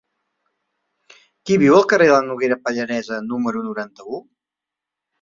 Qui 1.11 1.59
viu 1.65 1.77
al 1.81 1.87
carrer 1.93 2.09
de 2.13 2.17
la 2.17 2.25
Noguera 2.31 2.59
Pallaresa 2.65 3.23
número 3.31 3.67
noranta-u? 3.71 4.27